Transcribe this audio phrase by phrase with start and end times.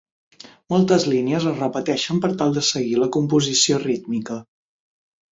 [0.73, 4.39] Moltes línies es repeteixen per tal de seguir la composició rítmica.